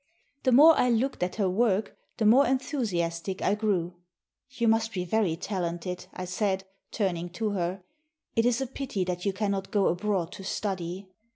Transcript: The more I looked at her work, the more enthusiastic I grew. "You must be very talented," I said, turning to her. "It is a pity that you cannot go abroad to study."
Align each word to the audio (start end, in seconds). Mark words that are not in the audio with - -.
The 0.41 0.51
more 0.51 0.75
I 0.79 0.89
looked 0.89 1.21
at 1.21 1.35
her 1.35 1.47
work, 1.47 1.95
the 2.17 2.25
more 2.25 2.47
enthusiastic 2.47 3.39
I 3.43 3.53
grew. 3.53 3.97
"You 4.49 4.67
must 4.67 4.93
be 4.93 5.05
very 5.05 5.35
talented," 5.35 6.07
I 6.11 6.25
said, 6.25 6.63
turning 6.91 7.29
to 7.33 7.51
her. 7.51 7.83
"It 8.35 8.47
is 8.47 8.61
a 8.61 8.65
pity 8.65 9.03
that 9.03 9.25
you 9.25 9.31
cannot 9.33 9.69
go 9.69 9.85
abroad 9.89 10.31
to 10.31 10.43
study." 10.43 11.07